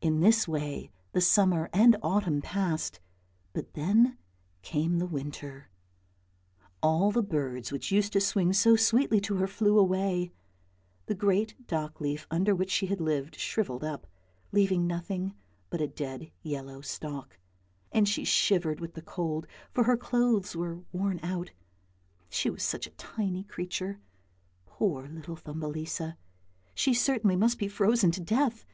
[0.00, 3.00] In this way the summer and autumn passed,
[3.52, 4.16] but then
[4.62, 5.70] came the winter.
[6.80, 10.30] All the birds which used to sing so sweetly to her flew away,
[11.06, 14.06] the great dock leaf under which she had lived shrivelled up,
[14.52, 15.34] leaving nothing
[15.68, 17.40] but a dead yellow stalk,
[17.90, 21.50] and she shivered with the cold, for her clothes were worn out;
[22.28, 23.98] she was such a tiny creature,
[24.64, 26.16] poor little Thumbelisa,
[26.72, 28.64] she certainly must be frozen to death.